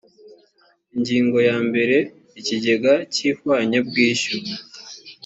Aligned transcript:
ingingo 0.95 1.37
ya 1.49 1.57
mbere 1.67 1.97
ikigega 2.39 2.93
cy’ihwanyabwishyu 3.13 4.37